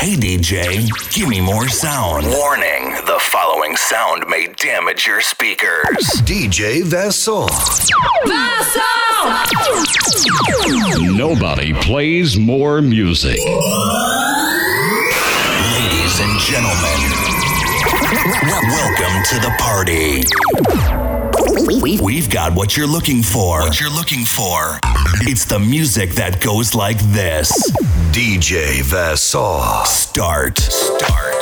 Hey 0.00 0.16
DJ, 0.16 0.88
give 1.12 1.28
me 1.28 1.42
more 1.42 1.68
sound. 1.68 2.24
Warning, 2.24 2.92
the 3.04 3.18
following 3.20 3.76
sound 3.76 4.24
may 4.28 4.46
damage 4.46 5.06
your 5.06 5.20
speakers. 5.20 5.98
DJ 6.24 6.82
Vassal. 6.82 7.50
Nobody 11.14 11.74
plays 11.74 12.38
more 12.38 12.80
music. 12.80 13.38
Ladies 15.76 16.20
and 16.20 16.40
gentlemen, 16.40 16.98
welcome 18.72 19.22
to 19.28 19.38
the 19.38 19.54
party. 19.58 20.99
We've 21.50 22.30
got 22.30 22.54
what 22.54 22.76
you're 22.76 22.86
looking 22.86 23.24
for. 23.24 23.60
What 23.60 23.80
you're 23.80 23.90
looking 23.90 24.24
for. 24.24 24.78
It's 25.22 25.44
the 25.44 25.58
music 25.58 26.10
that 26.12 26.40
goes 26.40 26.76
like 26.76 26.98
this. 27.10 27.50
DJ 28.12 28.82
Vassal. 28.82 29.60
Start. 29.84 30.58
Start. 30.60 31.40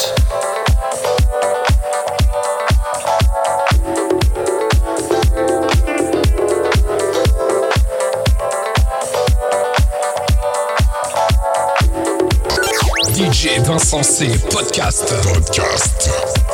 DJ 13.12 13.62
Vincent 13.66 14.06
C. 14.06 14.26
Podcast. 14.48 15.04
Podcast. 15.22 16.47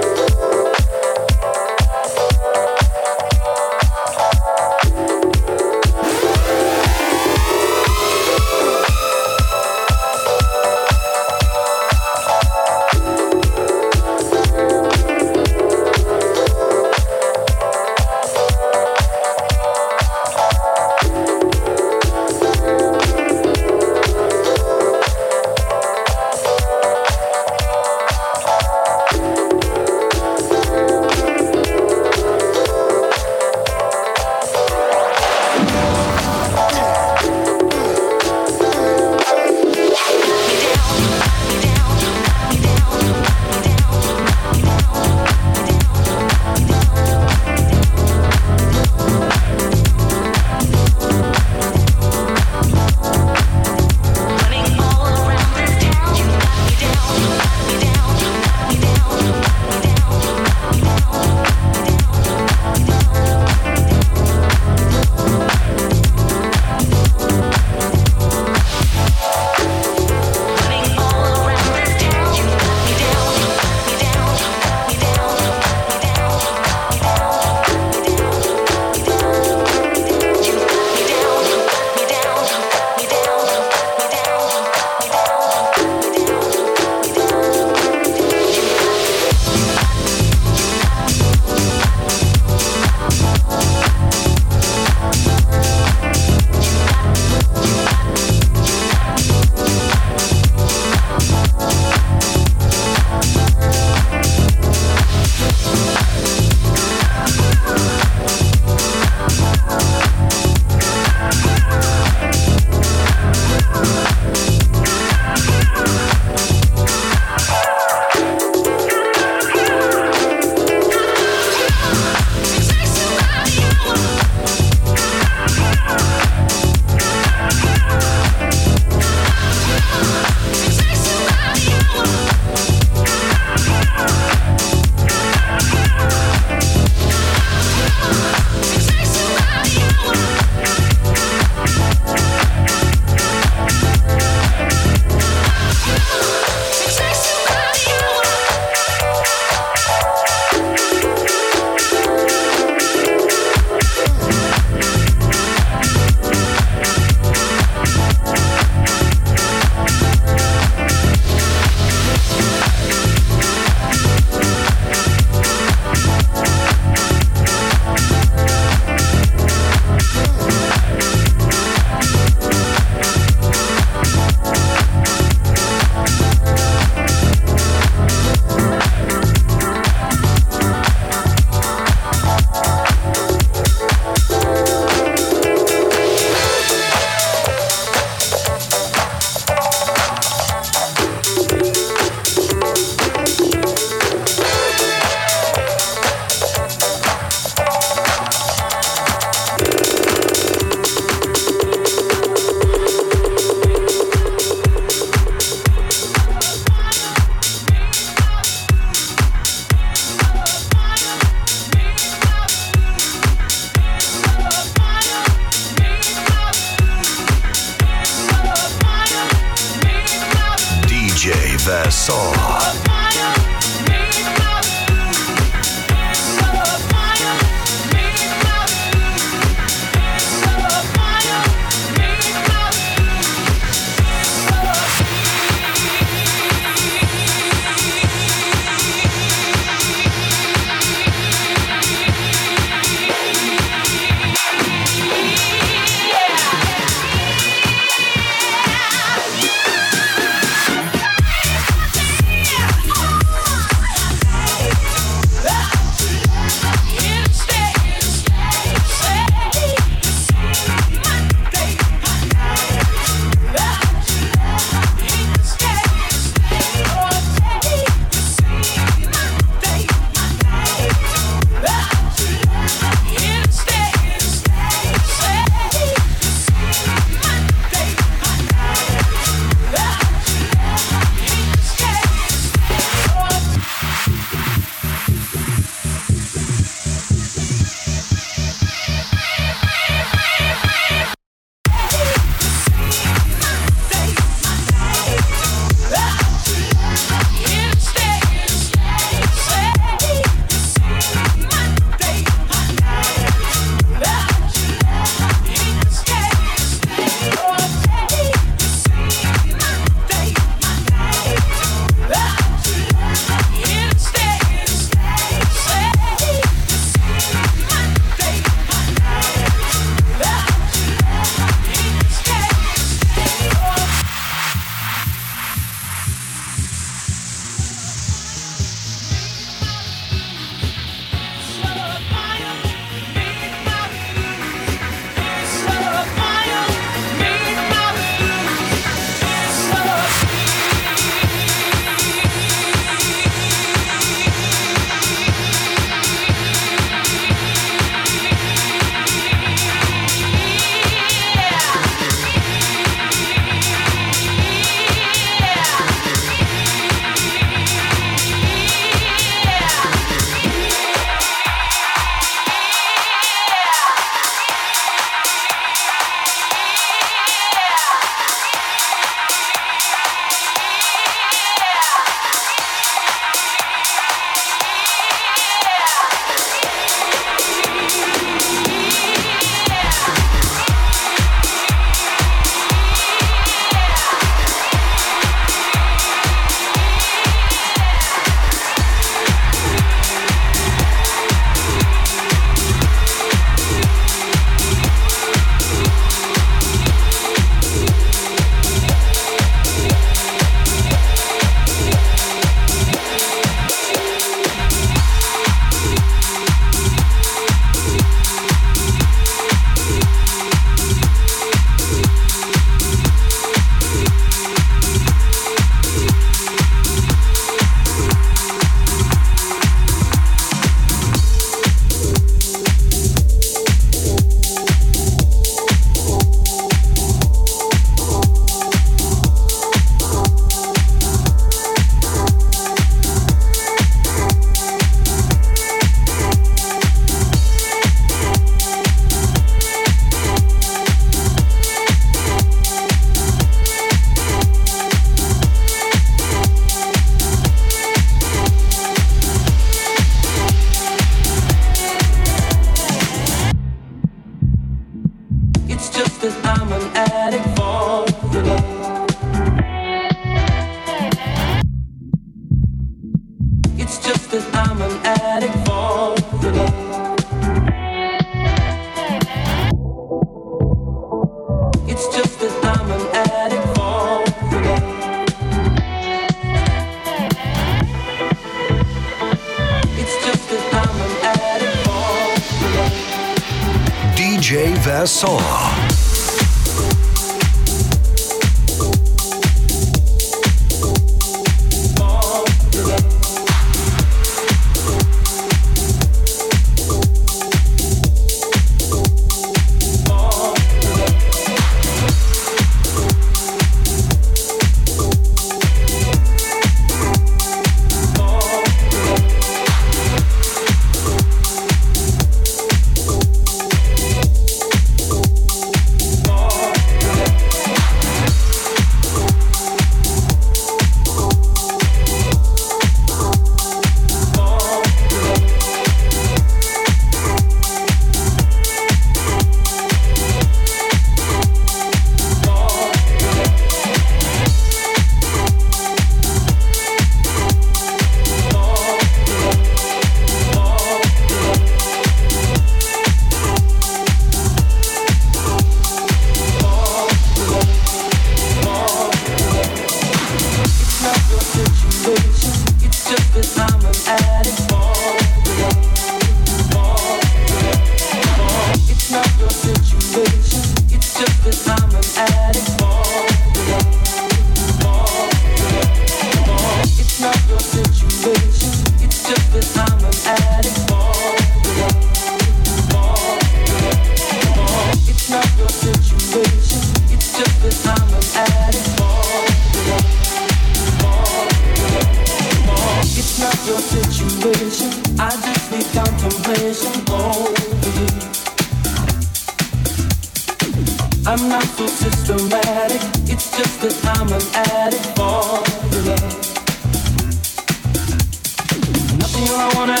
I 599.50 600.00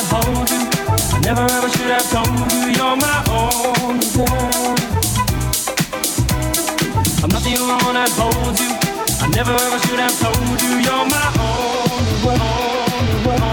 you. 0.50 0.62
I 1.14 1.20
never 1.20 1.42
ever 1.42 1.68
should 1.68 1.90
have 1.90 2.08
told 2.10 2.52
you 2.52 2.70
you're 2.76 2.96
my 2.96 3.18
only 3.30 4.06
girl. 4.14 4.76
I'm 7.22 7.30
not 7.30 7.42
the 7.42 7.56
only 7.60 7.76
one 7.84 7.94
that 7.94 8.10
holds 8.14 8.60
you. 8.60 8.70
I 9.22 9.28
never 9.28 9.52
ever 9.52 9.78
should 9.86 9.98
have 9.98 10.18
told 10.20 10.62
you 10.62 10.72
you're 10.86 11.06
my 11.06 11.26
only, 11.38 12.22
only. 13.26 13.51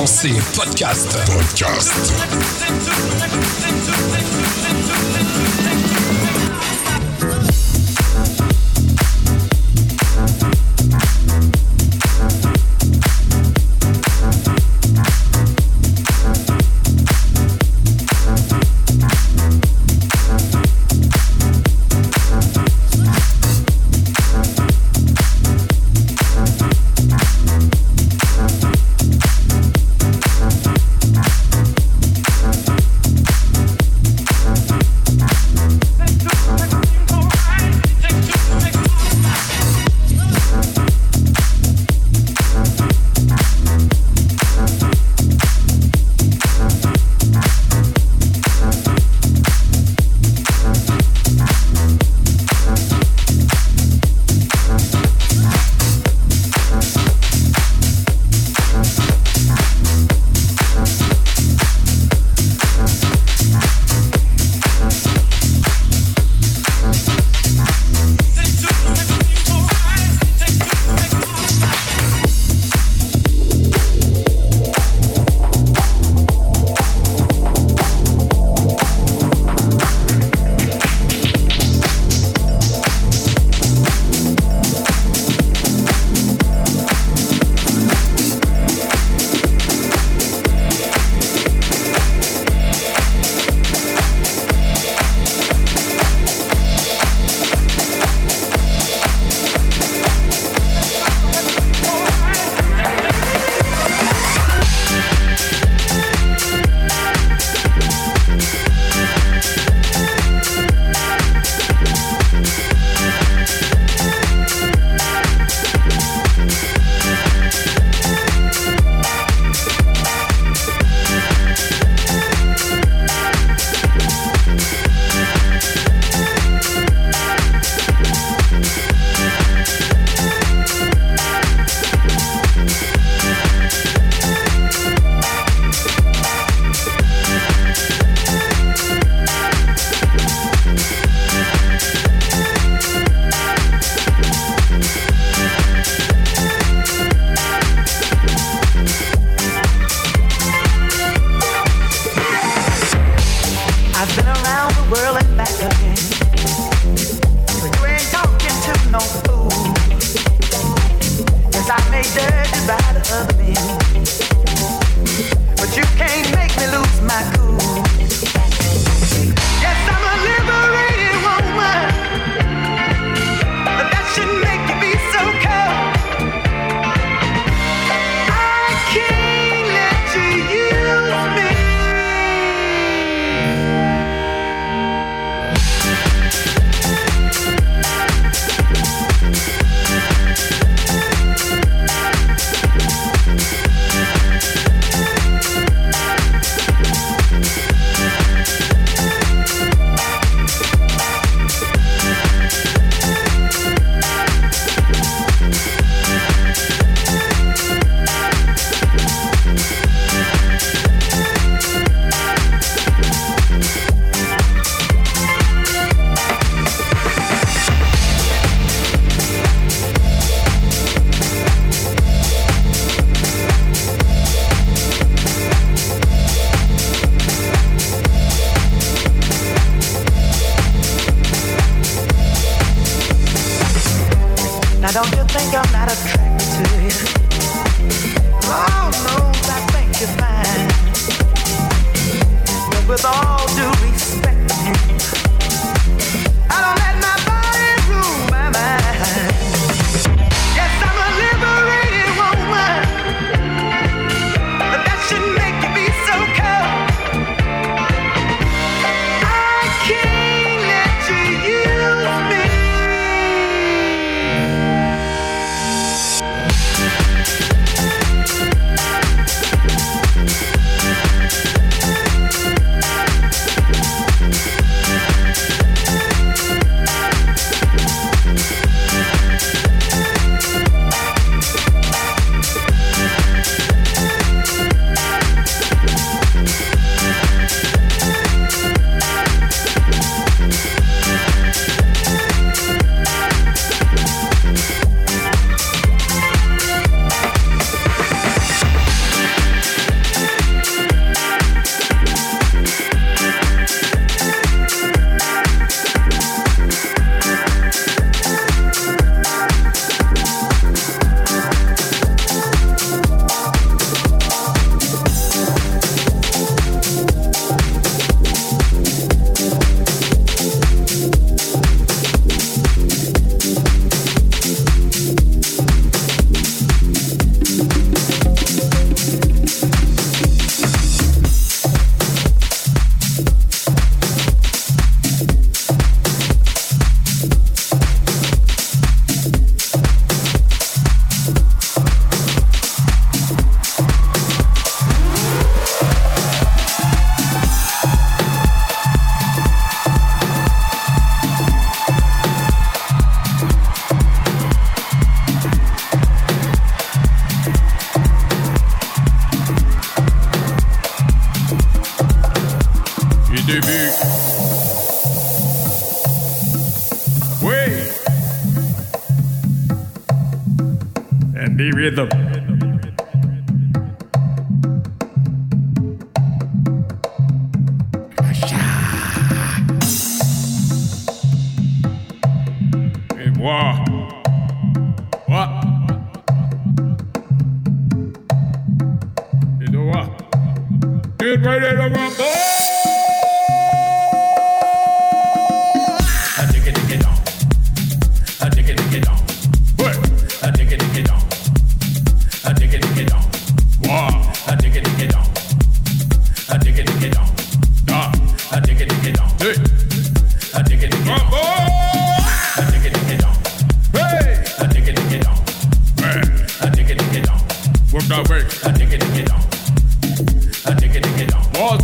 Insensé 0.00 0.30
Podcast. 0.54 1.18
Podcast. 1.26 2.14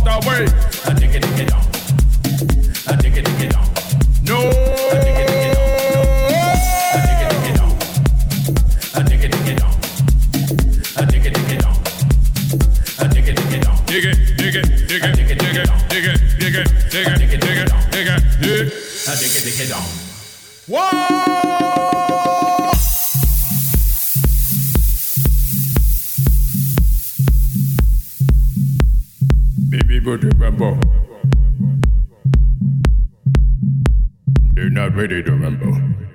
No. 0.05 0.45
Whoa. 20.67 21.74
Mayday 35.05 35.21
to 35.21 35.31
remember? 35.33 36.14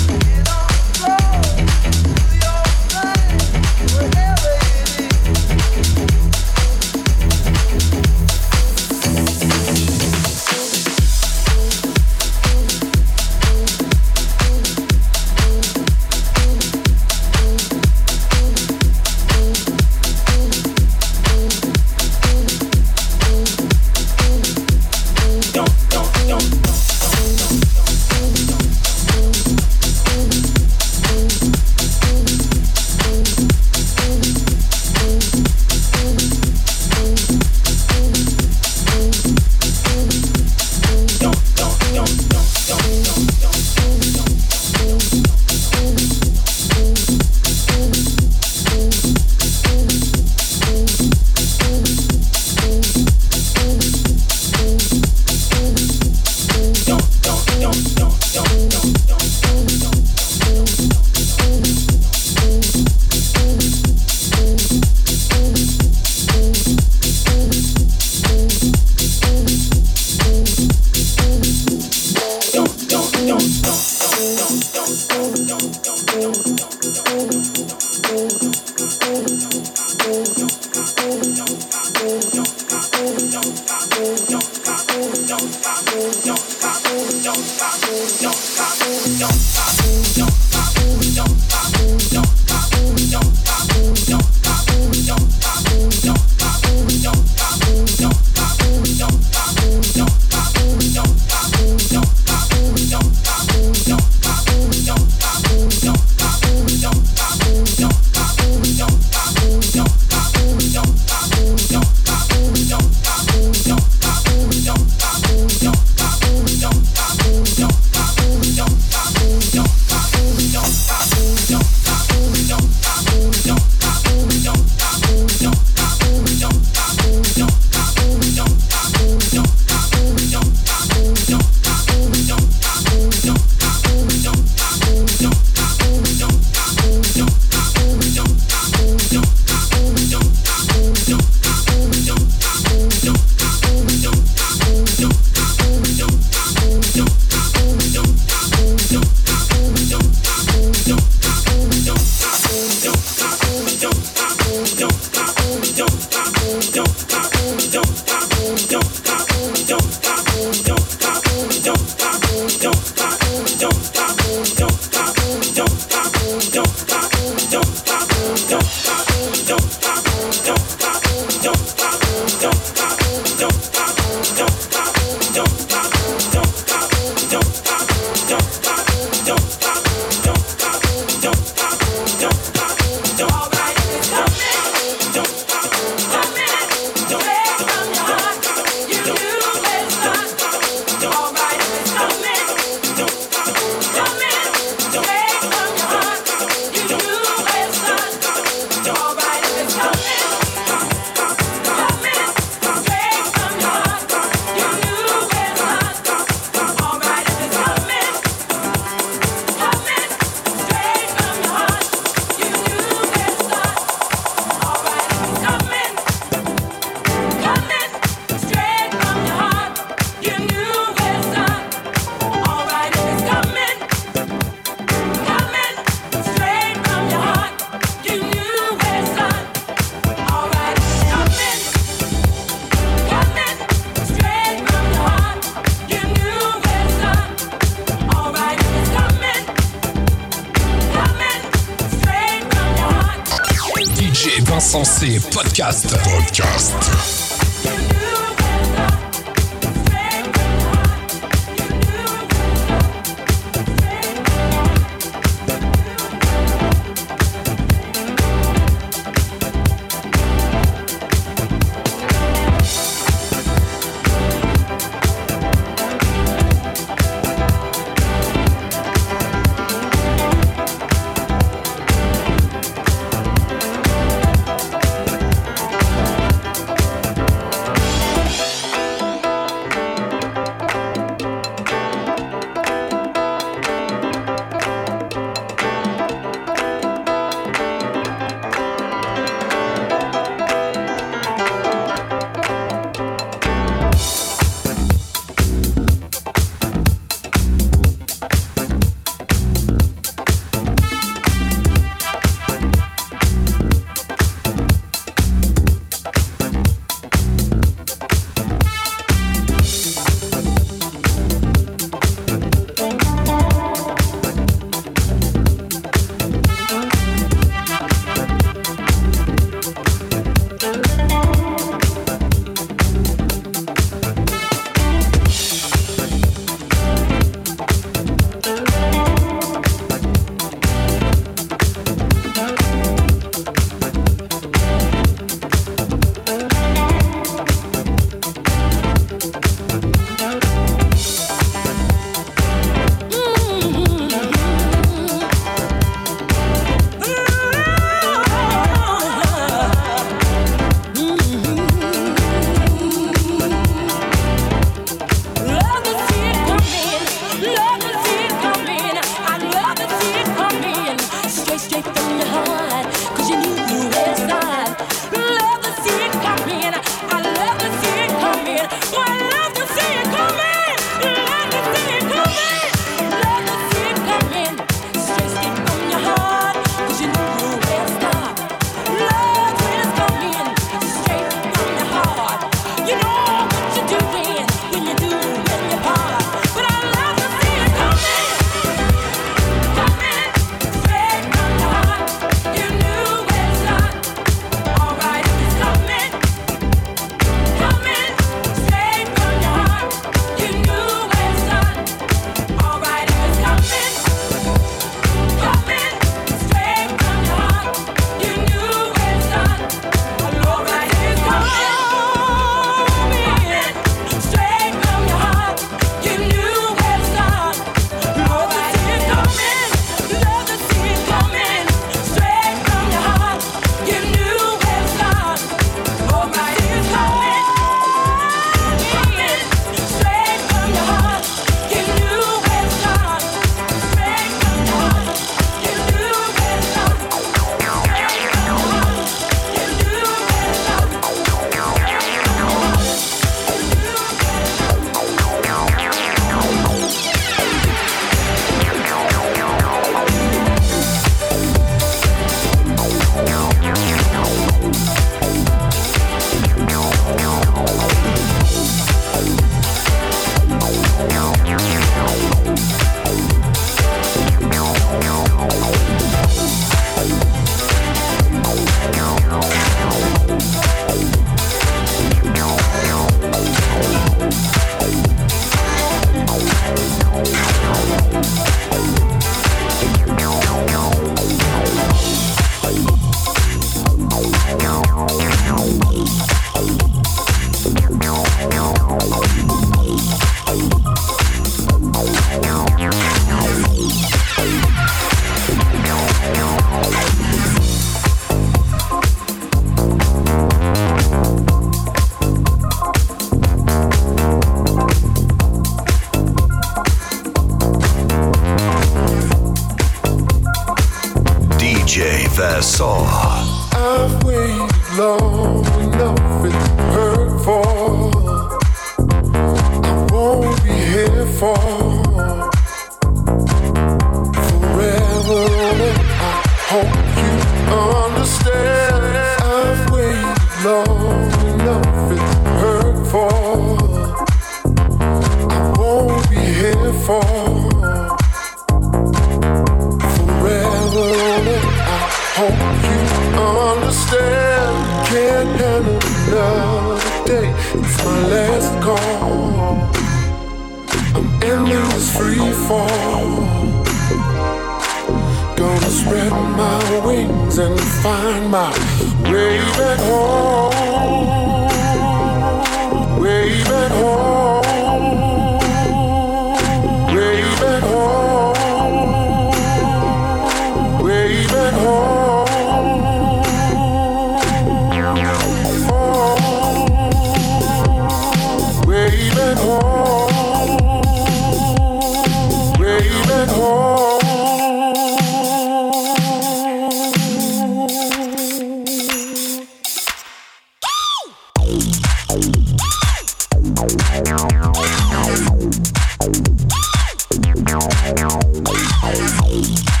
I've 599.53 600.00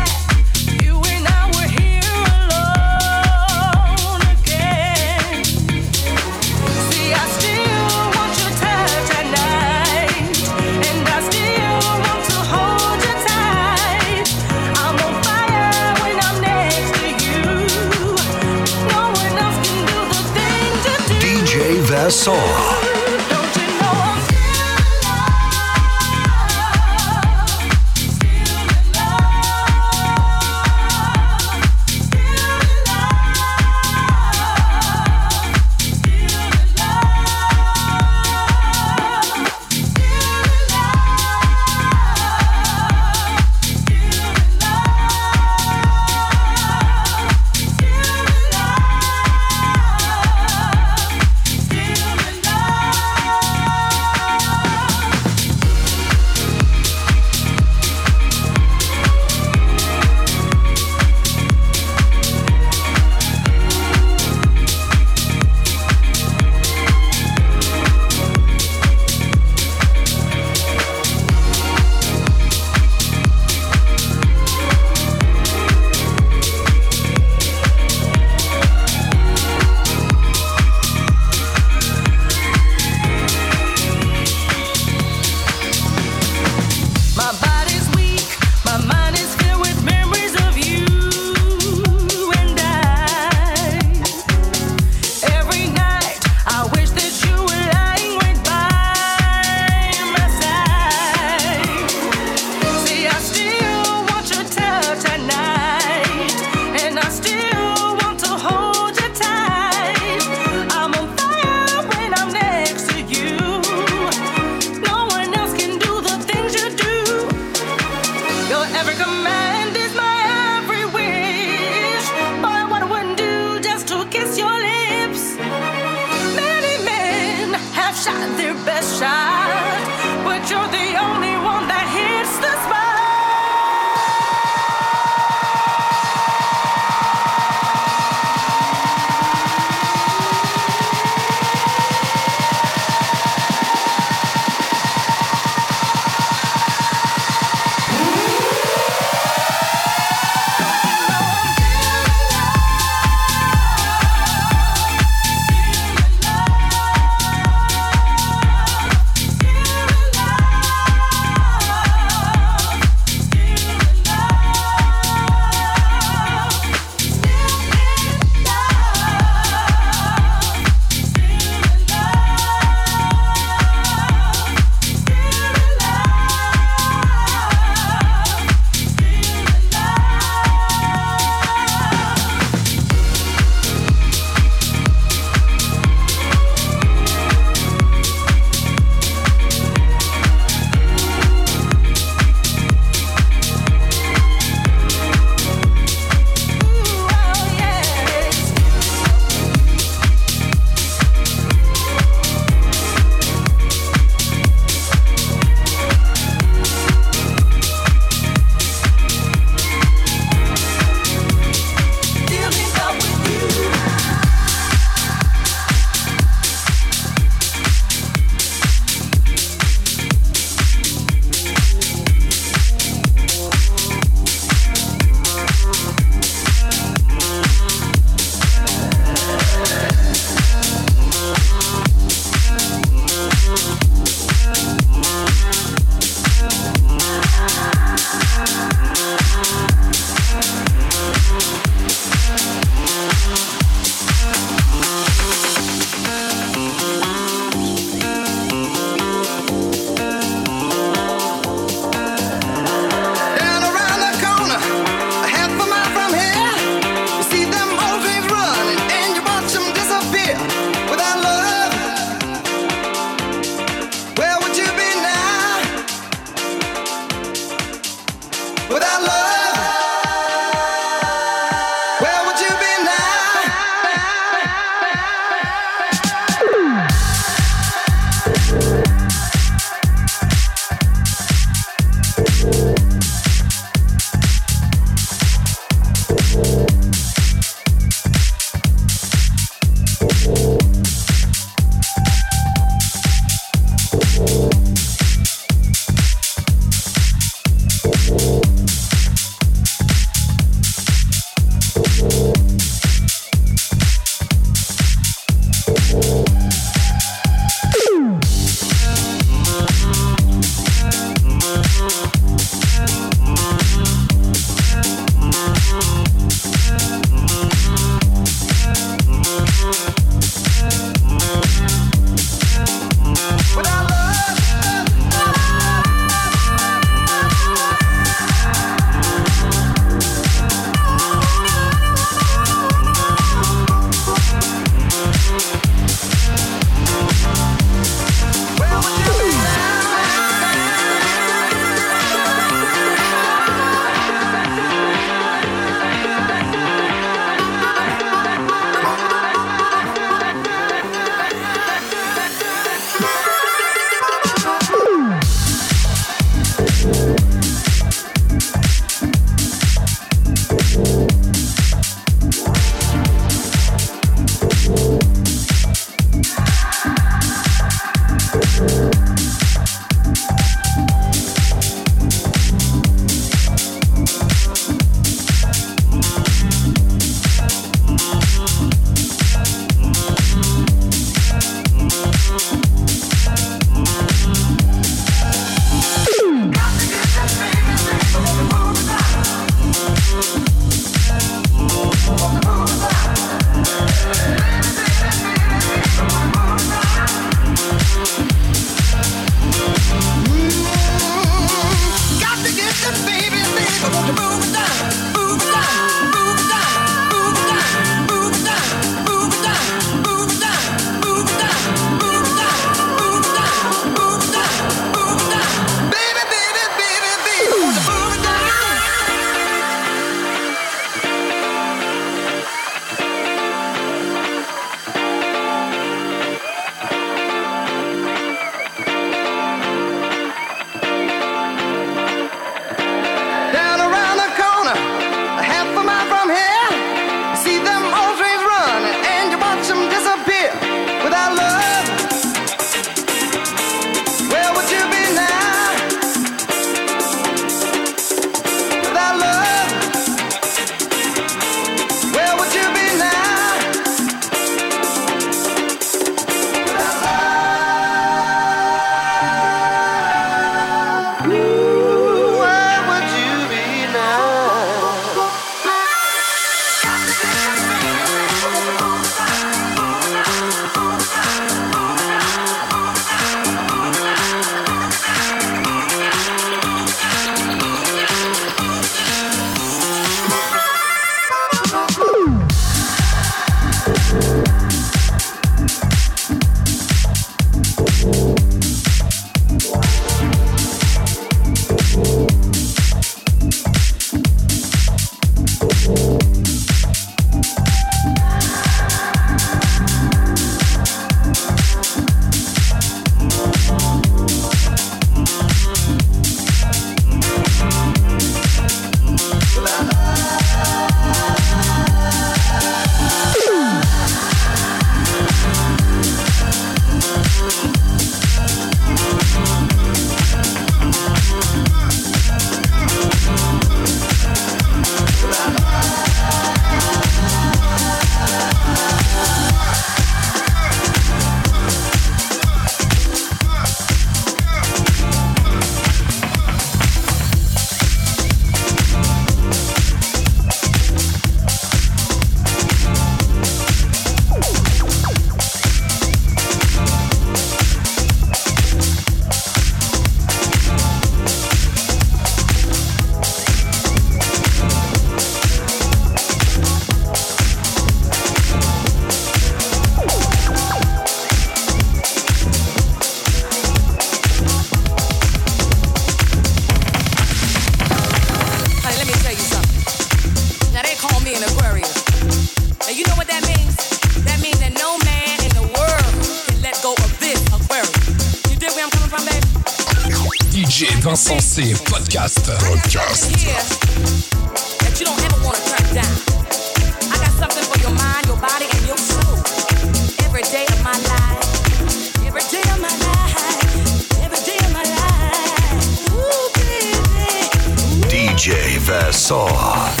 Vassal. 599.31 600.00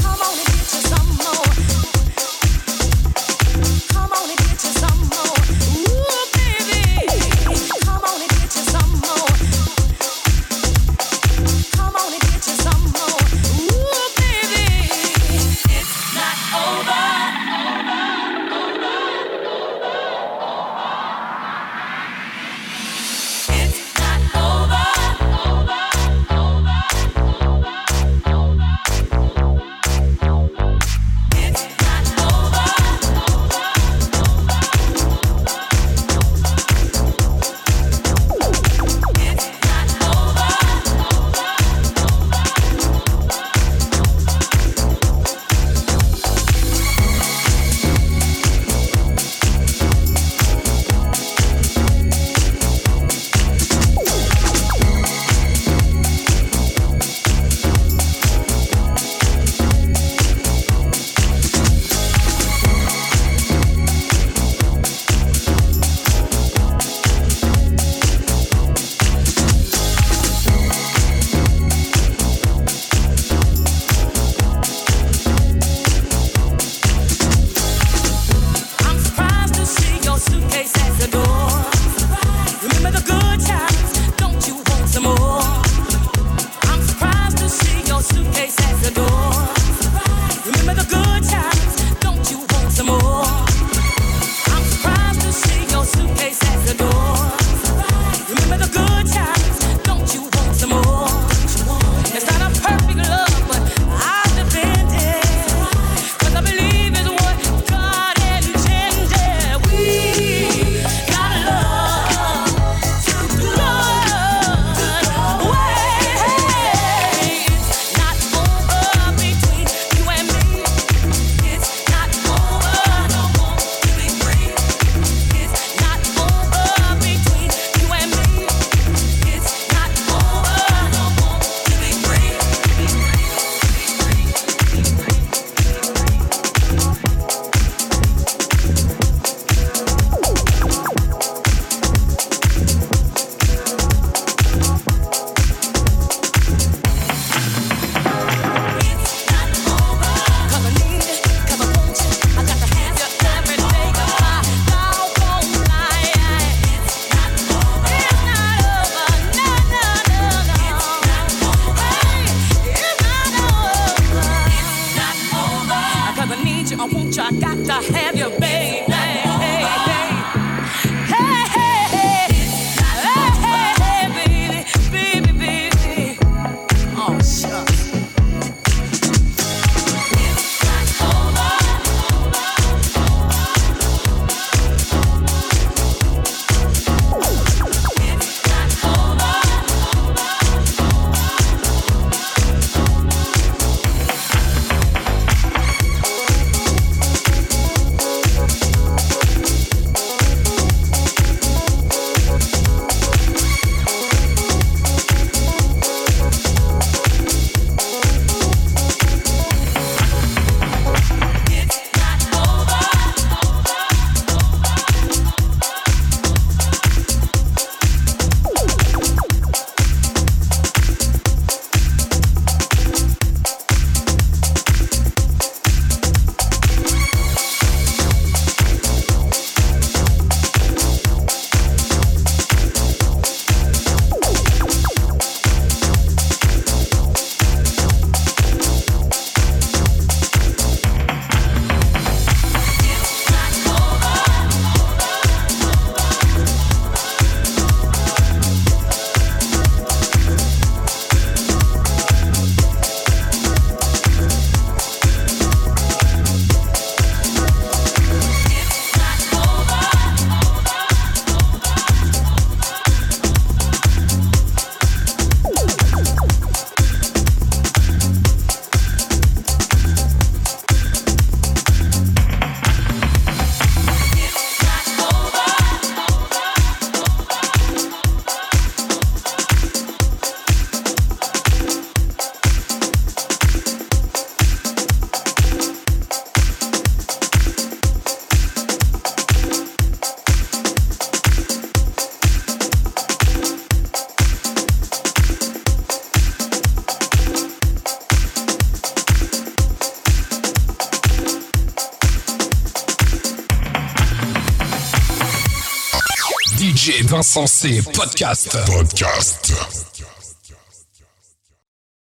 DJ 307.31 307.39
Vincent 307.39 307.47
C. 307.47 307.81
Podcast. 307.91 308.49
Podcast. 308.67 309.40